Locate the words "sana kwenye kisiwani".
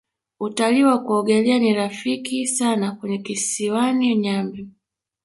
2.47-4.15